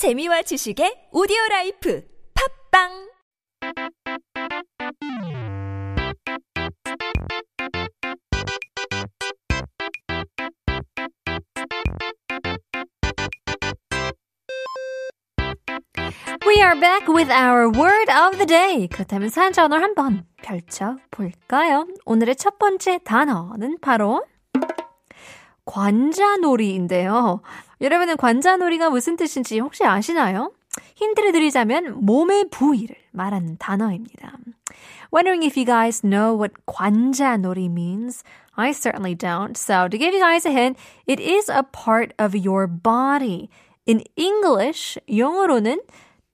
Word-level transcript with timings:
재미와 0.00 0.40
지식의 0.40 1.12
오디오 1.12 1.36
라이프 1.50 2.02
팝빵 2.72 3.10
We 16.46 16.62
are 16.62 16.80
back 16.80 17.06
with 17.06 17.30
our 17.30 17.68
word 17.68 18.10
of 18.10 18.38
the 18.38 18.46
day. 18.46 18.88
그렇다면 18.88 19.28
사전을 19.28 19.82
한번 19.82 20.24
펼쳐 20.42 20.96
볼까요? 21.10 21.86
오늘의 22.06 22.36
첫 22.36 22.58
번째 22.58 23.00
단어는 23.04 23.76
바로 23.82 24.24
관자놀이인데요. 25.70 27.40
여러분은 27.80 28.16
관자놀이가 28.16 28.90
무슨 28.90 29.16
뜻인지 29.16 29.60
혹시 29.60 29.84
아시나요? 29.84 30.52
힌트를 30.96 31.32
드리자면 31.32 32.04
몸의 32.04 32.50
부위를 32.50 32.96
말하는 33.12 33.56
단어입니다. 33.58 34.32
Wondering 35.12 35.44
if 35.44 35.56
you 35.56 35.64
guys 35.64 36.02
know 36.02 36.36
what 36.36 36.54
관자놀이 36.66 37.66
means? 37.66 38.24
I 38.56 38.72
certainly 38.72 39.14
don't. 39.14 39.56
So 39.56 39.88
to 39.88 39.98
give 39.98 40.12
you 40.12 40.20
guys 40.20 40.46
a 40.46 40.52
hint, 40.52 40.78
it 41.06 41.20
is 41.20 41.48
a 41.48 41.62
part 41.62 42.14
of 42.18 42.36
your 42.36 42.66
body. 42.66 43.48
In 43.86 44.02
English, 44.16 44.98
영어로는 45.08 45.80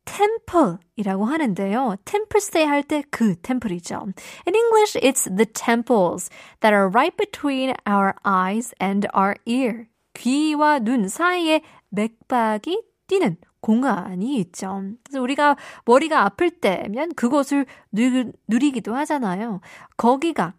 temple이라고 0.07 1.27
하는데요. 1.27 1.97
temple 2.05 2.39
stay 2.39 2.67
할 2.67 2.83
때 2.83 3.03
그 3.11 3.37
temple이죠. 3.43 4.07
In 4.47 4.55
English, 4.55 4.97
it's 5.03 5.29
the 5.29 5.45
temples 5.45 6.31
that 6.61 6.73
are 6.73 6.89
right 6.89 7.15
between 7.17 7.75
our 7.87 8.15
eyes 8.25 8.73
and 8.81 9.07
our 9.15 9.35
ear. 9.45 9.87
귀와 10.15 10.79
눈 10.79 11.09
사이에 11.09 11.61
맥박이 11.91 12.83
뛰는 13.07 13.37
공간이 13.61 14.37
있죠. 14.39 14.81
그래서 15.05 15.21
우리가 15.21 15.57
머리가 15.85 16.25
아플 16.25 16.51
때면 16.51 17.15
그곳을 17.15 17.67
누, 17.93 18.33
누리기도 18.49 18.95
하잖아요. 18.95 19.61
거기가 19.97 20.55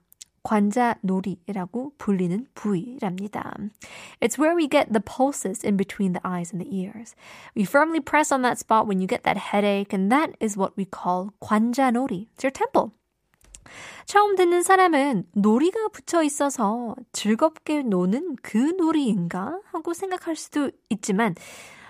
관자놀이라고 0.48 1.92
불리는 1.98 2.48
부위랍니다. 2.56 3.54
It's 4.22 4.40
where 4.40 4.56
we 4.56 4.70
get 4.70 4.94
the 4.94 5.04
pulses 5.04 5.66
in 5.66 5.76
between 5.76 6.14
the 6.14 6.22
eyes 6.24 6.54
and 6.54 6.64
the 6.64 6.72
ears. 6.72 7.16
We 7.56 7.64
firmly 7.64 8.00
press 8.00 8.32
on 8.32 8.44
that 8.44 8.58
spot 8.58 8.88
when 8.88 9.02
you 9.02 9.08
get 9.08 9.24
that 9.24 9.52
headache, 9.52 9.92
and 9.92 10.10
that 10.10 10.32
is 10.40 10.58
what 10.58 10.74
we 10.78 10.86
call 10.86 11.32
관자놀이. 11.42 12.28
It's 12.32 12.44
your 12.44 12.54
temple. 12.54 12.92
처음 14.06 14.38
듣는 14.38 14.64
사람은 14.64 15.26
놀이가 15.34 15.90
붙여 15.90 16.24
있어서 16.24 16.96
즐겁게 17.12 17.84
노는 17.84 18.38
그 18.42 18.58
놀이인가 18.78 19.60
하고 19.74 19.94
생각할 19.94 20.38
수도 20.38 20.72
있지만, 20.90 21.36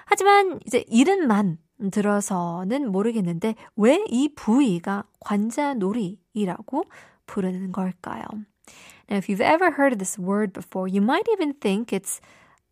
하지만 0.05 0.59
이제 0.66 0.83
이름만 0.88 1.59
들어서는 1.91 2.91
모르겠는데 2.91 3.53
왜 3.75 4.03
이 4.09 4.33
부위가 4.33 5.03
관자놀이라고 5.19 6.83
부르는 7.28 7.72
걸까요? 7.72 8.25
Now, 9.09 9.17
if 9.17 9.30
you've 9.30 9.42
ever 9.42 9.72
heard 9.72 9.94
of 9.94 10.00
this 10.00 10.17
word 10.17 10.52
before, 10.52 10.88
you 10.88 11.02
might 11.02 11.28
even 11.31 11.53
think 11.53 11.94
it's 11.94 12.19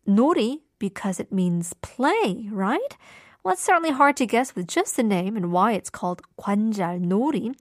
놀이 0.06 0.60
because 0.78 1.20
it 1.20 1.32
means 1.32 1.72
play, 1.80 2.48
right? 2.50 2.96
Well, 3.42 3.54
it's 3.54 3.62
certainly 3.62 3.92
hard 3.92 4.16
to 4.16 4.26
guess 4.26 4.56
with 4.56 4.66
just 4.66 4.96
the 4.96 5.04
name 5.04 5.36
and 5.36 5.52
why 5.52 5.72
it's 5.72 5.88
called 5.88 6.20
관절놀이. 6.36 7.54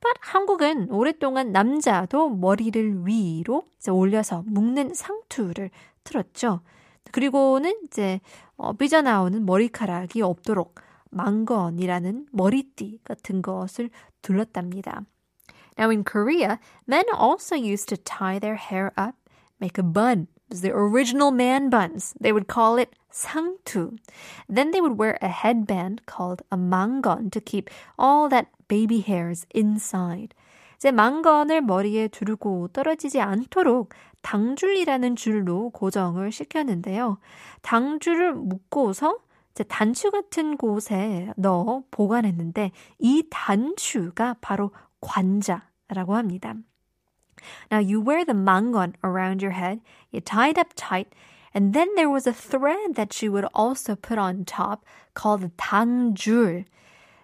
But 0.00 0.16
한국은 0.20 0.88
오랫동안 0.90 1.52
남자도 1.52 2.30
머리를 2.30 3.06
위로 3.06 3.64
올려서 3.88 4.44
묶는 4.46 4.94
상투를 4.94 5.70
틀었죠. 6.04 6.60
그리고는 7.10 7.74
이제 7.84 8.20
어, 8.56 8.72
삐져나오는 8.72 9.44
머리카락이 9.44 10.22
없도록 10.22 10.76
망건이라는 11.10 12.26
머리띠 12.32 13.00
같은 13.04 13.42
것을 13.42 13.90
둘렀답니다. 14.22 15.02
Now 15.78 15.90
in 15.90 16.04
Korea, 16.04 16.60
men 16.86 17.04
also 17.12 17.54
used 17.54 17.88
to 17.88 17.96
tie 17.96 18.38
their 18.38 18.56
hair 18.56 18.92
up, 18.96 19.14
make 19.60 19.78
a 19.78 19.82
bun. 19.82 20.28
It 20.48 20.54
was 20.56 20.60
the 20.60 20.72
original 20.72 21.30
man 21.30 21.70
buns. 21.70 22.14
They 22.20 22.32
would 22.32 22.46
call 22.46 22.76
it 22.76 22.94
상투. 23.10 23.98
Then 24.48 24.70
they 24.70 24.80
would 24.80 24.98
wear 24.98 25.18
a 25.20 25.28
headband 25.28 26.02
called 26.06 26.42
a 26.50 26.56
mangon 26.56 27.30
to 27.30 27.40
keep 27.40 27.70
all 27.98 28.28
that 28.28 28.48
baby 28.68 29.00
hairs 29.00 29.46
inside. 29.54 30.34
이제 30.76 30.90
망건을 30.90 31.60
머리에 31.60 32.08
두르고 32.08 32.68
떨어지지 32.72 33.20
않도록 33.20 33.90
당줄이라는 34.22 35.14
줄로 35.14 35.70
고정을 35.70 36.32
시켰는데요. 36.32 37.18
당줄을 37.62 38.34
묶고서 38.34 39.18
이제 39.52 39.62
단추 39.64 40.10
같은 40.10 40.56
곳에 40.56 41.32
넣어 41.36 41.84
보관했는데 41.90 42.72
이 42.98 43.24
단추가 43.30 44.34
바로 44.40 44.72
관자라고 45.01 46.15
합니다. 46.15 46.55
Now 47.71 47.79
you 47.79 48.01
wear 48.01 48.25
the 48.25 48.33
mangon 48.33 48.95
around 49.03 49.41
your 49.41 49.51
head, 49.51 49.81
you 50.11 50.21
tie 50.21 50.49
it 50.49 50.57
up 50.57 50.73
tight, 50.75 51.13
and 51.53 51.73
then 51.73 51.87
there 51.95 52.09
was 52.09 52.27
a 52.27 52.33
thread 52.33 52.95
that 52.95 53.21
you 53.21 53.31
would 53.31 53.45
also 53.53 53.95
put 53.95 54.17
on 54.17 54.45
top 54.45 54.85
called 55.13 55.41
the 55.41 55.51
tangjul, 55.57 56.65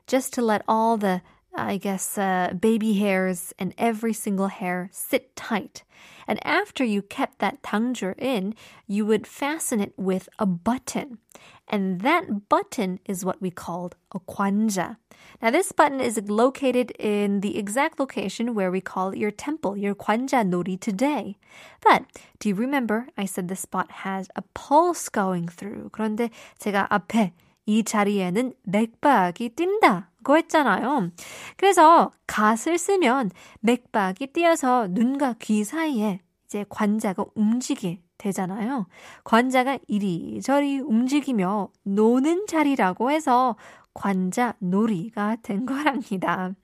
just 0.07 0.34
to 0.34 0.41
let 0.41 0.63
all 0.67 0.97
the, 0.97 1.22
I 1.56 1.78
guess, 1.78 2.17
uh, 2.17 2.53
baby 2.59 2.94
hairs 2.94 3.53
and 3.59 3.75
every 3.78 4.13
single 4.13 4.47
hair 4.47 4.89
sit 4.91 5.35
tight. 5.35 5.84
And 6.28 6.39
after 6.45 6.84
you 6.84 7.01
kept 7.03 7.39
that 7.39 7.61
tangjul 7.61 8.17
in, 8.17 8.56
you 8.88 9.06
would 9.06 9.28
fasten 9.28 9.79
it 9.79 9.94
with 9.95 10.29
a 10.39 10.47
button. 10.47 11.19
And 11.67 12.01
that 12.01 12.50
button 12.50 13.00
is 13.06 13.23
what 13.23 13.41
we 13.41 13.51
called 13.51 13.95
a 14.13 14.19
kwanja. 14.19 14.97
Now, 15.41 15.51
this 15.51 15.72
button 15.72 16.01
is 16.01 16.19
located 16.28 16.91
in 17.00 17.41
the 17.41 17.57
exact 17.57 18.00
location 18.00 18.56
where 18.56 18.72
we 18.72 18.81
call 18.81 19.16
your 19.16 19.31
temple, 19.31 19.78
your 19.78 19.95
kwanja 19.95 20.44
nori 20.44 20.79
today. 20.79 21.38
But 21.81 22.06
do 22.39 22.50
you 22.50 22.56
remember 22.56 23.07
I 23.17 23.25
said 23.25 23.47
the 23.47 23.56
spot 23.56 23.91
has 24.03 24.28
a 24.35 24.44
pulse 24.53 25.07
going 25.09 25.47
through? 25.47 25.91
그런데 25.91 26.31
제가 26.59 26.88
앞에 26.89 27.34
이 27.66 27.84
자리에는 27.84 28.53
맥박이 28.63 29.56
뛴다 29.56 30.09
고 30.24 30.36
했잖아요. 30.36 31.10
그래서 31.56 32.12
갓을 32.26 32.78
쓰면 32.78 33.30
맥박이 33.60 34.28
뛰어서 34.28 34.88
눈과 34.90 35.34
귀 35.40 35.64
사이에 35.64 36.20
이제 36.46 36.64
관자가 36.68 37.24
움직이 37.34 38.00
되잖아요. 38.18 38.86
관자가 39.24 39.78
이리저리 39.86 40.80
움직이며 40.80 41.70
노는 41.84 42.46
자리라고 42.46 43.10
해서 43.10 43.56
관자 43.94 44.54
놀이가 44.58 45.36
된 45.42 45.66
거랍니다. 45.66 46.54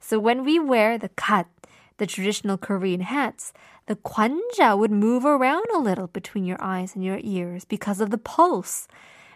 So 0.00 0.18
when 0.18 0.46
we 0.46 0.58
wear 0.58 0.98
the 0.98 1.10
kat, 1.16 1.46
the 1.98 2.06
traditional 2.06 2.56
Korean 2.56 3.02
hats, 3.02 3.52
the 3.86 3.96
관자 4.02 4.76
would 4.76 4.92
move 4.92 5.24
around 5.24 5.66
a 5.74 5.78
little 5.78 6.06
between 6.06 6.44
your 6.44 6.58
eyes 6.60 6.94
and 6.94 7.04
your 7.04 7.20
ears 7.22 7.64
because 7.64 8.00
of 8.00 8.10
the 8.10 8.18
pulse. 8.18 8.88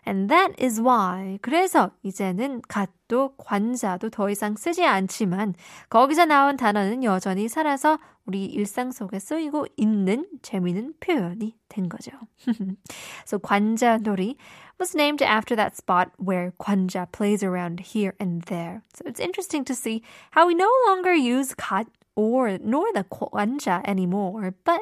And 0.05 0.29
that 0.29 0.55
is 0.57 0.81
why. 0.81 1.37
그래서 1.41 1.91
이제는 2.03 2.61
갓도 2.67 3.35
관자도 3.37 4.09
더 4.09 4.29
이상 4.29 4.55
쓰지 4.55 4.85
않지만 4.85 5.53
거기서 5.89 6.25
나온 6.25 6.57
단어는 6.57 7.03
여전히 7.03 7.47
살아서 7.47 7.99
우리 8.25 8.45
일상 8.45 8.91
속에 8.91 9.19
쓰이고 9.19 9.67
있는 9.75 10.27
재미있는 10.41 10.93
표현이 10.99 11.55
된 11.67 11.89
거죠. 11.89 12.11
so 13.25 13.39
관자놀이 13.39 14.35
was 14.79 14.95
named 14.95 15.23
after 15.23 15.55
that 15.55 15.75
spot 15.75 16.09
where 16.17 16.51
관자 16.57 17.05
plays 17.11 17.43
around 17.43 17.81
here 17.93 18.13
and 18.19 18.43
there. 18.45 18.81
So 18.93 19.03
it's 19.05 19.19
interesting 19.19 19.65
to 19.65 19.75
see 19.75 20.01
how 20.31 20.47
we 20.47 20.55
no 20.55 20.69
longer 20.87 21.13
use 21.13 21.53
갓 21.53 21.87
or 22.15 22.57
nor 22.61 22.91
the 22.93 23.03
관자 23.03 23.81
anymore, 23.85 24.53
but 24.63 24.81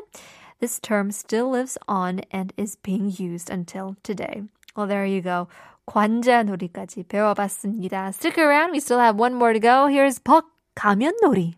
this 0.60 0.80
term 0.80 1.12
still 1.12 1.50
lives 1.50 1.78
on 1.88 2.22
and 2.32 2.54
is 2.58 2.76
being 2.76 3.12
used 3.12 3.50
until 3.50 3.96
today. 4.04 4.44
Well, 4.75 4.87
there 4.87 5.07
you 5.07 5.23
go. 5.23 5.49
관자놀이까지 5.87 7.05
배워봤습니다. 7.05 8.13
Stick 8.13 8.39
around. 8.39 8.73
We 8.73 8.81
still 8.81 9.01
have 9.01 9.19
one 9.19 9.35
more 9.35 9.53
to 9.53 9.61
go. 9.61 9.87
Here's 9.89 10.19
벅 10.23 10.47
가면놀이. 10.75 11.55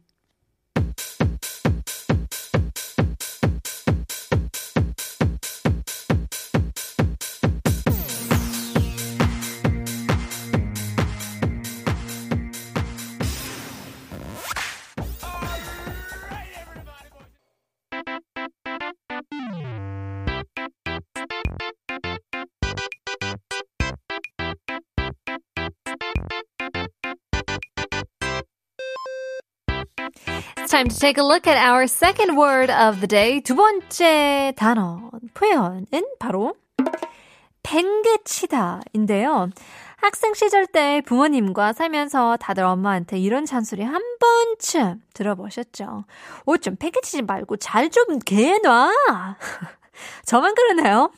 Time 30.75 30.89
to 30.89 30.99
take 30.99 31.19
a 31.19 31.23
look 31.23 31.47
at 31.47 31.57
our 31.57 31.87
second 31.87 32.37
word 32.37 32.69
of 32.69 32.99
the 32.99 33.07
day. 33.07 33.41
두 33.41 33.55
번째 33.55 34.53
단어, 34.57 35.09
표현은 35.33 35.87
바로 36.19 36.57
팽개치다인데요. 37.63 39.51
학생 39.99 40.35
시절 40.35 40.67
때 40.67 41.01
부모님과 41.07 41.75
살면서 41.75 42.39
다들 42.41 42.65
엄마한테 42.65 43.21
이런 43.21 43.47
잔소리 43.47 43.85
한 43.85 44.03
번쯤 44.19 45.01
들어보셨죠? 45.15 46.07
옷 46.45 46.61
좀 46.61 46.75
팽개치지 46.75 47.23
말고 47.23 47.59
잘 47.59 47.89
좀 47.89 48.19
개놔! 48.19 48.91
저만 50.27 50.57
그러나요? 50.57 51.13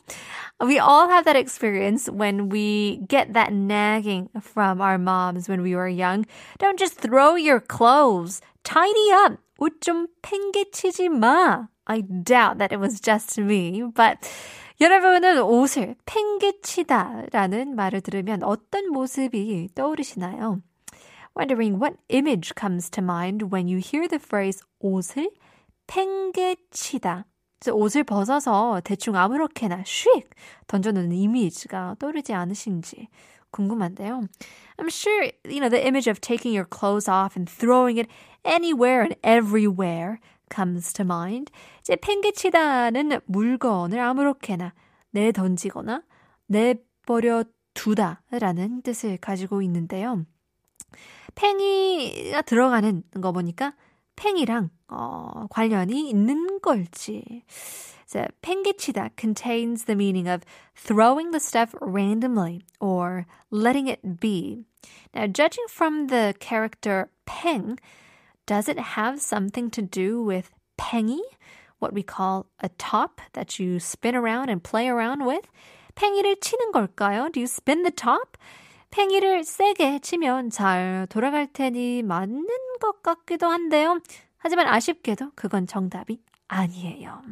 We 0.60 0.78
all 0.78 1.08
have 1.08 1.24
that 1.24 1.38
experience 1.38 2.10
when 2.10 2.50
we 2.50 3.00
get 3.08 3.32
that 3.32 3.54
nagging 3.54 4.28
from 4.38 4.82
our 4.82 4.98
moms 4.98 5.48
when 5.48 5.62
we 5.62 5.74
were 5.74 5.88
young. 5.88 6.26
Don't 6.58 6.78
just 6.78 7.00
throw 7.00 7.36
your 7.36 7.60
clothes. 7.60 8.42
Tidy 8.62 9.12
up. 9.12 9.38
옷 9.58 9.80
좀 9.80 10.06
팽개치지 10.22 11.08
마. 11.08 11.68
I 11.84 12.02
doubt 12.02 12.58
that 12.58 12.74
it 12.74 12.78
was 12.78 13.00
just 13.00 13.40
me, 13.40 13.82
but 13.94 14.18
여러분은 14.80 15.40
옷을 15.42 15.94
팽개치다라는 16.04 17.76
말을 17.76 18.00
들으면 18.00 18.42
어떤 18.42 18.90
모습이 18.90 19.70
떠오르시나요? 19.74 20.60
Wondering 21.36 21.80
what 21.80 21.96
image 22.08 22.52
comes 22.58 22.90
to 22.90 23.02
mind 23.02 23.46
when 23.52 23.68
you 23.68 23.78
hear 23.78 24.08
the 24.08 24.20
phrase 24.20 24.62
옷을 24.80 25.30
팽개치다. 25.86 27.26
옷을 27.72 28.04
벗어서 28.04 28.80
대충 28.84 29.16
아무렇게나 29.16 29.82
슉 29.82 30.26
던져놓는 30.66 31.12
이미지가 31.12 31.96
떠오르지 31.98 32.34
않으신지 32.34 33.08
궁금한데요. 33.50 34.28
I'm 34.78 34.88
sure, 34.90 35.30
you 35.44 35.60
know, 35.60 35.68
the 35.68 35.84
image 35.86 36.06
of 36.08 36.20
taking 36.20 36.52
your 36.52 36.66
clothes 36.66 37.08
off 37.08 37.36
and 37.36 37.48
throwing 37.48 37.98
it 37.98 38.08
anywhere 38.44 39.02
and 39.02 39.16
everywhere 39.22 40.20
comes 40.50 40.92
to 40.94 41.04
mind. 41.04 41.50
이제 41.80 41.96
팽개치다는 41.96 43.20
물건을 43.26 43.98
아무렇게나 44.00 44.74
내던지거나 45.10 46.02
내버려 46.46 47.44
두다라는 47.74 48.82
뜻을 48.82 49.18
가지고 49.18 49.62
있는데요. 49.62 50.24
팽이가 51.34 52.42
들어가는 52.42 53.02
거 53.20 53.32
보니까 53.32 53.74
팽이랑 54.16 54.70
어, 54.88 55.46
관련이 55.50 56.08
있는 56.10 56.60
걸지. 56.60 57.44
So, 58.06 58.24
팽개치다 58.40 59.10
contains 59.16 59.84
the 59.84 59.96
meaning 59.96 60.28
of 60.28 60.44
throwing 60.76 61.32
the 61.32 61.40
stuff 61.40 61.74
randomly 61.80 62.62
or 62.78 63.26
letting 63.50 63.88
it 63.88 64.20
be. 64.20 64.64
Now, 65.12 65.26
judging 65.26 65.66
from 65.68 66.06
the 66.06 66.34
character 66.38 67.10
팽, 67.26 67.78
does 68.46 68.68
it 68.68 68.78
have 68.78 69.20
something 69.20 69.70
to 69.70 69.82
do 69.82 70.22
with 70.22 70.50
팽이? 70.78 71.18
What 71.78 71.92
we 71.92 72.02
call 72.02 72.46
a 72.60 72.68
top 72.78 73.20
that 73.32 73.58
you 73.58 73.80
spin 73.80 74.14
around 74.14 74.50
and 74.50 74.62
play 74.62 74.88
around 74.88 75.26
with? 75.26 75.46
팽이를 75.96 76.36
치는 76.40 76.72
걸까요? 76.72 77.32
Do 77.32 77.40
you 77.40 77.46
spin 77.46 77.82
the 77.82 77.90
top? 77.90 78.38
팽이를 78.90 79.42
세게 79.44 79.98
치면 79.98 80.50
잘 80.50 81.06
돌아갈 81.10 81.48
테니 81.52 82.02
맞는 82.02 82.46
것 82.78 83.02
같기도 83.02 83.48
한데요. 83.48 83.98
하지만 84.36 84.66
아쉽게도 84.68 85.32
그건 85.34 85.66
정답이 85.66 86.22
아니에요. 86.48 87.22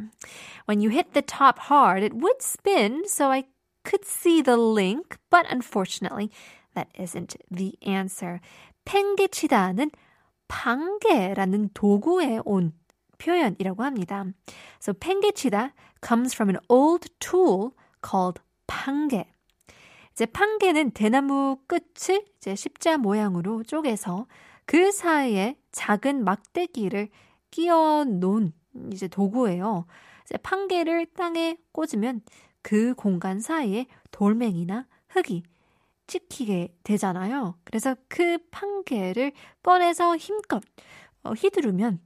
When 0.68 0.80
you 0.80 0.90
hit 0.90 1.12
the 1.12 1.22
top 1.22 1.70
hard, 1.70 2.02
it 2.02 2.14
would 2.14 2.42
spin, 2.42 3.04
so 3.06 3.30
I 3.30 3.44
could 3.84 4.04
see 4.04 4.42
the 4.42 4.56
link, 4.56 5.18
but 5.30 5.46
unfortunately, 5.50 6.30
that 6.74 6.88
isn't 6.98 7.36
the 7.50 7.76
answer. 7.86 8.40
팽개치다는 8.84 9.90
방개라는 10.48 11.70
도구에 11.74 12.40
온 12.44 12.72
표현이라고 13.18 13.82
합니다. 13.82 14.24
So 14.80 14.92
팽개치다 14.92 15.72
comes 16.04 16.34
from 16.34 16.50
an 16.50 16.58
old 16.68 17.08
tool 17.20 17.70
called 18.02 18.40
판개. 18.66 19.26
이제 20.12 20.26
판개는 20.26 20.92
대나무 20.92 21.58
끝을 21.66 22.24
이제 22.36 22.54
십자 22.54 22.96
모양으로 22.98 23.64
쪼개서 23.64 24.26
그 24.66 24.92
사이에 24.92 25.56
작은 25.72 26.24
막대기를 26.24 27.08
끼워 27.50 28.04
놓은 28.04 28.52
이제 28.92 29.08
도구예요. 29.08 29.86
이제 30.24 30.36
판개를 30.38 31.06
땅에 31.14 31.58
꽂으면 31.72 32.22
그 32.62 32.94
공간 32.94 33.40
사이에 33.40 33.86
돌멩이나 34.10 34.86
흙이 35.08 35.42
찍히게 36.06 36.74
되잖아요. 36.82 37.56
그래서 37.64 37.94
그 38.08 38.38
판개를 38.50 39.32
꺼내서 39.62 40.16
힘껏 40.16 40.62
어, 41.22 41.32
휘두르면 41.32 42.00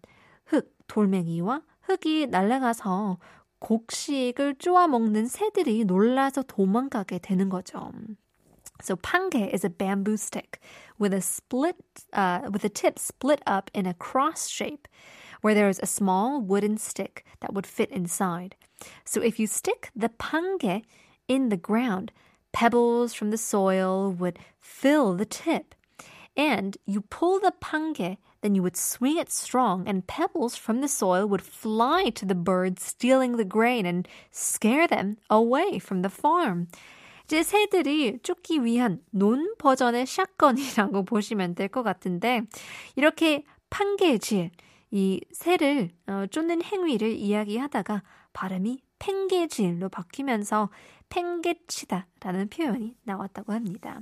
흙, 0.46 0.72
돌멩이와 0.86 1.62
흙이 1.82 2.26
날아가서 2.26 3.18
곡식을 3.60 4.56
쪼아 4.56 4.86
먹는 4.86 5.26
새들이 5.26 5.84
놀라서 5.84 6.42
도망가게 6.42 7.18
되는 7.18 7.48
거죠. 7.48 7.90
So 8.80 8.96
pange 8.96 9.34
is 9.34 9.64
a 9.64 9.70
bamboo 9.70 10.16
stick 10.16 10.60
with 10.98 11.12
a 11.12 11.20
split, 11.20 11.76
uh, 12.12 12.48
with 12.50 12.64
a 12.64 12.68
tip 12.68 12.98
split 12.98 13.42
up 13.46 13.70
in 13.74 13.86
a 13.86 13.94
cross 13.94 14.48
shape, 14.48 14.86
where 15.40 15.54
there 15.54 15.68
is 15.68 15.80
a 15.82 15.86
small 15.86 16.40
wooden 16.40 16.78
stick 16.78 17.24
that 17.40 17.52
would 17.52 17.66
fit 17.66 17.90
inside. 17.90 18.56
So 19.04 19.20
if 19.20 19.38
you 19.38 19.46
stick 19.46 19.90
the 19.94 20.08
pange 20.08 20.84
in 21.26 21.48
the 21.48 21.56
ground, 21.56 22.12
pebbles 22.52 23.14
from 23.14 23.30
the 23.30 23.38
soil 23.38 24.10
would 24.12 24.38
fill 24.60 25.14
the 25.14 25.26
tip. 25.26 25.74
And 26.36 26.76
you 26.86 27.00
pull 27.00 27.40
the 27.40 27.52
pange, 27.60 28.16
then 28.42 28.54
you 28.54 28.62
would 28.62 28.76
swing 28.76 29.18
it 29.18 29.30
strong, 29.30 29.88
and 29.88 30.06
pebbles 30.06 30.54
from 30.54 30.80
the 30.80 30.88
soil 30.88 31.26
would 31.26 31.42
fly 31.42 32.10
to 32.10 32.24
the 32.24 32.36
birds, 32.36 32.84
stealing 32.84 33.36
the 33.36 33.44
grain 33.44 33.84
and 33.84 34.06
scare 34.30 34.86
them 34.86 35.18
away 35.28 35.80
from 35.80 36.02
the 36.02 36.08
farm. 36.08 36.68
이제 37.28 37.42
새들이 37.42 38.20
쫓기 38.22 38.64
위한 38.64 39.02
논 39.10 39.54
버전의 39.58 40.06
샷건이라고 40.06 41.04
보시면 41.04 41.54
될 41.54 41.68
것 41.68 41.82
같은데 41.82 42.40
이렇게 42.96 43.44
판개질 43.68 44.50
이 44.90 45.20
새를 45.32 45.90
어, 46.06 46.24
쫓는 46.30 46.62
행위를 46.62 47.10
이야기하다가 47.10 48.02
발음이 48.32 48.80
팽개질로 48.98 49.90
바뀌면서 49.90 50.70
팽개치다라는 51.10 52.48
표현이 52.48 52.96
나왔다고 53.04 53.52
합니다. 53.52 54.00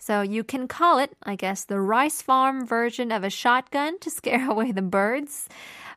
So 0.00 0.22
you 0.22 0.42
can 0.42 0.66
call 0.66 0.98
it, 0.98 1.14
I 1.24 1.36
guess, 1.36 1.66
the 1.66 1.78
rice 1.78 2.22
farm 2.22 2.66
version 2.66 3.12
of 3.12 3.22
a 3.22 3.28
shotgun 3.28 3.98
to 4.00 4.10
scare 4.10 4.48
away 4.48 4.72
the 4.72 4.80
birds. 4.80 5.46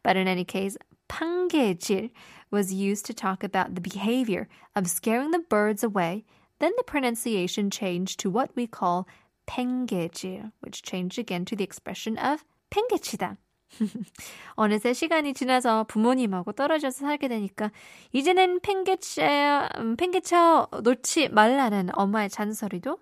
But 0.03 0.17
in 0.17 0.27
any 0.27 0.43
case, 0.43 0.77
팽개질 1.07 2.09
was 2.51 2.73
used 2.73 3.05
to 3.05 3.13
talk 3.13 3.45
about 3.45 3.75
the 3.75 3.81
behavior 3.81 4.49
of 4.75 4.89
scaring 4.89 5.31
the 5.31 5.39
birds 5.39 5.85
away 5.85 6.25
Then 6.58 6.72
the 6.76 6.84
pronunciation 6.84 7.70
changed 7.70 8.20
to 8.20 8.30
what 8.30 8.50
we 8.56 8.66
call 8.66 9.06
팽개질, 9.46 10.52
which 10.60 10.82
changed 10.82 11.18
again 11.18 11.44
to 11.46 11.56
the 11.56 11.64
expression 11.64 12.16
of 12.18 12.44
팽개치다. 12.70 13.36
어느새 14.54 14.92
시간이 14.92 15.34
지나서 15.34 15.84
부모님하고 15.84 16.52
떨어져서 16.52 17.00
살게 17.06 17.26
되니까 17.28 17.70
이제는 18.12 18.60
팽개쳐, 18.60 19.68
음, 19.78 19.96
팽개쳐 19.96 20.68
놓지 20.82 21.28
말라는 21.30 21.90
엄마의 21.92 22.30
잔소리도 22.30 22.98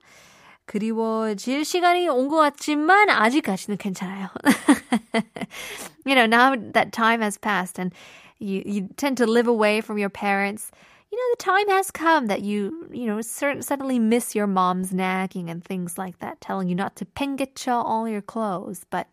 그리워질 0.65 1.65
시간이 1.65 2.09
온 2.09 2.29
것 2.29 2.37
같지만 2.37 3.11
아직까지는 3.11 3.77
괜찮아요. 3.77 4.29
you 6.07 6.15
know, 6.15 6.25
now 6.27 6.55
that 6.73 6.93
time 6.93 7.21
has 7.21 7.37
passed 7.37 7.79
and 7.79 7.95
you, 8.39 8.63
you 8.65 8.89
tend 8.97 9.17
to 9.19 9.27
live 9.27 9.49
away 9.49 9.79
from 9.81 9.99
your 9.99 10.09
parents, 10.09 10.71
you 11.12 11.18
know, 11.18 11.36
the 11.38 11.44
time 11.44 11.70
has 11.70 11.92
come 11.92 12.28
that 12.28 12.42
you, 12.42 12.88
you 12.92 13.06
know, 13.06 13.22
certain, 13.22 13.62
suddenly 13.62 14.00
miss 14.00 14.36
your 14.36 14.48
mom's 14.48 14.94
nagging 14.94 15.50
and 15.50 15.64
things 15.64 15.98
like 15.98 16.20
that, 16.20 16.42
telling 16.42 16.68
you 16.68 16.76
not 16.76 16.96
to 16.98 17.06
pengecha 17.06 17.72
all 17.72 18.08
your 18.08 18.22
clothes. 18.22 18.86
But 18.90 19.08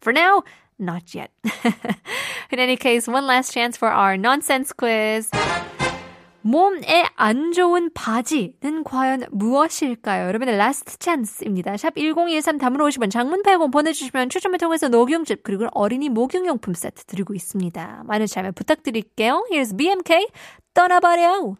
for 0.00 0.12
now, 0.12 0.44
not 0.78 1.14
yet. 1.14 1.30
In 2.50 2.58
any 2.58 2.76
case, 2.76 3.08
one 3.08 3.26
last 3.26 3.52
chance 3.52 3.76
for 3.76 3.88
our 3.88 4.16
nonsense 4.16 4.72
quiz. 4.72 5.30
몸에 6.42 7.06
안 7.16 7.52
좋은 7.52 7.90
바지는 7.92 8.84
과연 8.84 9.24
무엇일까요? 9.30 10.26
여러분의 10.28 10.56
라스트 10.56 10.98
찬스입니다. 10.98 11.76
샵 11.76 11.94
1013 11.96 12.58
담으로 12.58 12.86
오시면 12.86 13.10
장문 13.10 13.42
100원 13.42 13.72
보내주시면 13.72 14.30
추첨을 14.30 14.58
통해서 14.58 14.88
녹용즙 14.88 15.42
그리고 15.42 15.66
어린이 15.72 16.08
목욕용품 16.08 16.74
세트 16.74 17.04
드리고 17.04 17.34
있습니다. 17.34 18.04
많은 18.06 18.26
참여 18.26 18.52
부탁드릴게요. 18.52 19.46
Here's 19.50 19.76
BMK 19.76 20.28
떠나버려. 20.74 21.56